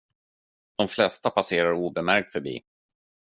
[0.75, 2.63] De flesta passerar obemärkt förbi.